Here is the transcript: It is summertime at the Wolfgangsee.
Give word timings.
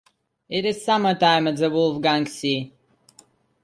It 0.49 0.65
is 0.65 0.83
summertime 0.83 1.47
at 1.47 1.57
the 1.57 1.69
Wolfgangsee. 1.69 2.71